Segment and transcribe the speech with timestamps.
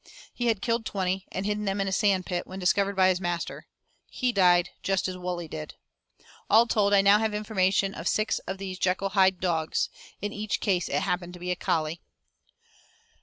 [0.33, 3.67] He had killed twenty, and hidden them in a sandpit, when discovered by his master.
[4.07, 5.75] He died just as Wully did.
[6.49, 9.89] All told, I now have information of six of these Jekyll Hyde dogs.
[10.19, 12.01] In each case it happened to be a collie.